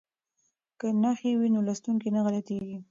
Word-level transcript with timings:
که 0.79 0.87
نښې 1.01 1.31
وي 1.39 1.47
نو 1.53 1.59
لوستونکی 1.67 2.09
نه 2.15 2.19
غلطیږي. 2.25 2.77